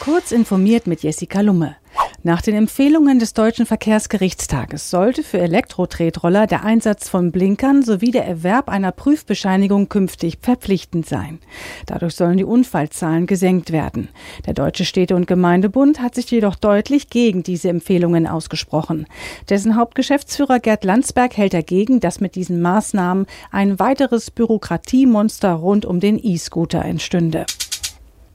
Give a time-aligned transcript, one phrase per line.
[0.00, 1.76] Kurz informiert mit Jessica Lumme.
[2.22, 8.26] Nach den Empfehlungen des Deutschen Verkehrsgerichtstages sollte für Elektro-Tretroller der Einsatz von Blinkern sowie der
[8.26, 11.38] Erwerb einer Prüfbescheinigung künftig verpflichtend sein.
[11.86, 14.08] Dadurch sollen die Unfallzahlen gesenkt werden.
[14.44, 19.06] Der Deutsche Städte- und Gemeindebund hat sich jedoch deutlich gegen diese Empfehlungen ausgesprochen.
[19.48, 26.00] Dessen Hauptgeschäftsführer Gerd Landsberg hält dagegen, dass mit diesen Maßnahmen ein weiteres Bürokratiemonster rund um
[26.00, 27.46] den E-Scooter entstünde.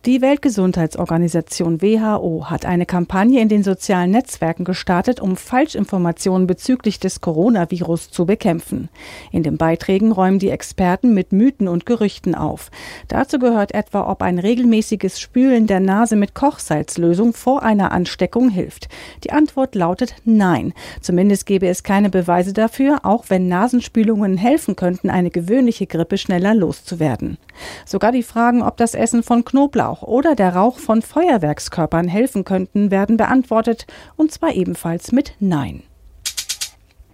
[0.08, 7.22] Die Weltgesundheitsorganisation WHO hat eine Kampagne in den sozialen Netzwerken gestartet, um Falschinformationen bezüglich des
[7.22, 8.90] Coronavirus zu bekämpfen.
[9.32, 12.72] In den Beiträgen räumen die Experten mit Mythen und Gerüchten auf.
[13.10, 18.90] Dazu gehört etwa, ob ein regelmäßiges Spülen der Nase mit Kochsalzlösung vor einer Ansteckung hilft.
[19.24, 20.74] Die Antwort lautet Nein.
[21.02, 26.56] Zumindest gäbe es keine Beweise dafür, auch wenn Nasenspülungen helfen könnten, eine gewöhnliche Grippe schneller
[26.56, 27.38] loszuwerden.
[27.86, 32.44] Sogar die Fragen, ob das Essen von Knoblauch Knoblauch oder der Rauch von Feuerwerkskörpern helfen
[32.46, 35.84] könnten, werden beantwortet, und zwar ebenfalls mit Nein.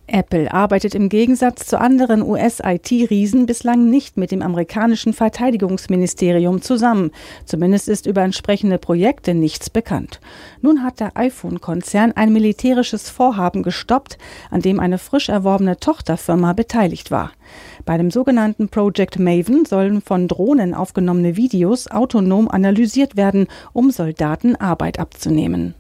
[0.08, 7.12] Apple arbeitet im Gegensatz zu anderen US-IT-Riesen bislang nicht mit dem amerikanischen Verteidigungsministerium zusammen.
[7.46, 10.22] Zumindest ist über entsprechende Projekte nichts bekannt.
[10.62, 14.18] Nun hat der iPhone-Konzern ein militärisches Vorhaben gestoppt,
[14.50, 17.32] an dem eine frisch erworbene Tochterfirma beteiligt war.
[17.86, 24.56] Bei dem sogenannten Project Maven sollen von Drohnen aufgenommene Videos autonom analysiert werden, um Soldaten
[24.56, 25.76] Arbeit abzunehmen.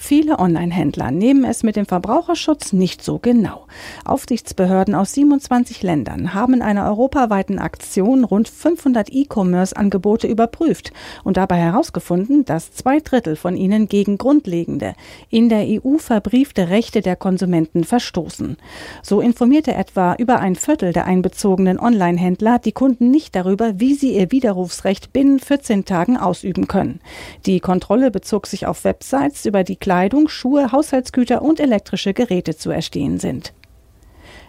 [0.00, 3.66] Viele Online-Händler nehmen es mit dem Verbraucherschutz nicht so genau.
[4.04, 10.92] Aufsichtsbehörden aus 27 Ländern haben in einer europaweiten Aktion rund 500 E-Commerce-Angebote überprüft
[11.24, 14.94] und dabei herausgefunden, dass zwei Drittel von ihnen gegen grundlegende,
[15.30, 18.56] in der EU verbriefte Rechte der Konsumenten verstoßen.
[19.02, 24.14] So informierte etwa über ein Viertel der einbezogenen Online-Händler die Kunden nicht darüber, wie sie
[24.14, 27.00] ihr Widerrufsrecht binnen 14 Tagen ausüben können.
[27.46, 32.68] Die Kontrolle bezog sich auf Websites, über die Kleidung, Schuhe, Haushaltsgüter und elektrische Geräte zu
[32.68, 33.54] erstehen sind.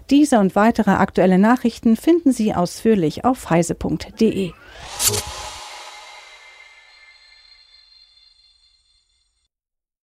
[0.09, 4.51] Diese und weitere aktuelle Nachrichten finden Sie ausführlich auf heise.de.